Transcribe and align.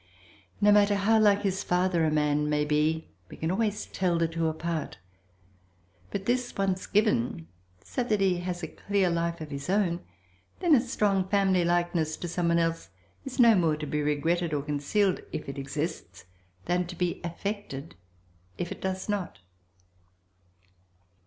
No 0.59 0.71
matter 0.71 0.95
how 0.95 1.19
like 1.19 1.43
his 1.43 1.61
father 1.63 2.03
a 2.03 2.09
man 2.09 2.49
may 2.49 2.65
be 2.65 3.07
we 3.29 3.37
can 3.37 3.51
always 3.51 3.85
tell 3.85 4.17
the 4.17 4.27
two 4.27 4.47
apart; 4.47 4.97
but 6.09 6.25
this 6.25 6.57
once 6.57 6.87
given, 6.87 7.47
so 7.83 8.03
that 8.05 8.19
he 8.19 8.37
has 8.39 8.63
a 8.63 8.67
clear 8.67 9.11
life 9.11 9.39
of 9.41 9.51
his 9.51 9.69
own, 9.69 9.99
then 10.59 10.73
a 10.73 10.81
strong 10.81 11.29
family 11.29 11.63
likeness 11.63 12.17
to 12.17 12.27
some 12.27 12.47
one 12.47 12.57
else 12.57 12.89
is 13.25 13.39
no 13.39 13.53
more 13.53 13.77
to 13.77 13.85
be 13.85 14.01
regretted 14.01 14.55
or 14.55 14.63
concealed 14.63 15.19
if 15.31 15.47
it 15.47 15.59
exists 15.59 16.25
than 16.65 16.87
to 16.87 16.95
be 16.95 17.21
affected 17.23 17.93
if 18.57 18.71
it 18.71 18.81
does 18.81 19.07
not. 19.07 19.37